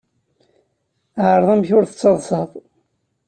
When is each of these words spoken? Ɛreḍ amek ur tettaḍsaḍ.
Ɛreḍ 1.29 1.49
amek 1.53 1.69
ur 1.77 1.85
tettaḍsaḍ. 1.85 2.49